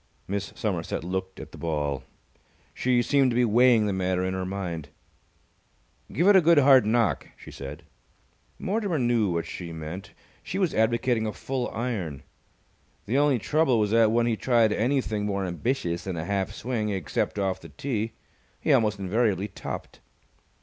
Miss 0.27 0.51
Somerset 0.55 1.03
looked 1.03 1.39
at 1.39 1.51
the 1.51 1.59
ball. 1.59 2.01
She 2.73 3.03
seemed 3.03 3.29
to 3.29 3.35
be 3.35 3.45
weighing 3.45 3.85
the 3.85 3.93
matter 3.93 4.25
in 4.25 4.33
her 4.33 4.47
mind. 4.47 4.89
"Give 6.11 6.27
it 6.27 6.35
a 6.35 6.41
good 6.41 6.57
hard 6.57 6.87
knock," 6.87 7.27
she 7.37 7.51
said. 7.51 7.83
Mortimer 8.57 8.97
knew 8.97 9.29
what 9.31 9.45
she 9.45 9.71
meant. 9.71 10.13
She 10.41 10.57
was 10.57 10.73
advocating 10.73 11.27
a 11.27 11.31
full 11.31 11.69
iron. 11.69 12.23
The 13.05 13.19
only 13.19 13.37
trouble 13.37 13.77
was 13.77 13.91
that, 13.91 14.11
when 14.11 14.25
he 14.25 14.35
tried 14.35 14.73
anything 14.73 15.27
more 15.27 15.45
ambitious 15.45 16.05
than 16.05 16.17
a 16.17 16.25
half 16.25 16.51
swing, 16.51 16.89
except 16.89 17.37
off 17.37 17.61
the 17.61 17.69
tee, 17.69 18.13
he 18.59 18.73
almost 18.73 18.97
invariably 18.97 19.49
topped. 19.49 19.99